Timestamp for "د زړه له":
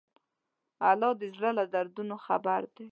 1.21-1.65